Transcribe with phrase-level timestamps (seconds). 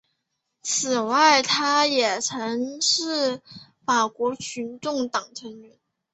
[0.63, 3.39] 此外他也曾是
[3.85, 5.77] 法国群众党成员。